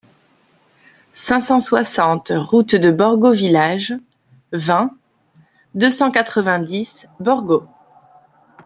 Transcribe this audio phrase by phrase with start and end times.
[1.13, 3.93] cinq cent soixante route de Borgo Village,
[4.51, 4.97] vingt,
[5.75, 7.67] deux cent quatre-vingt-dix, Borgo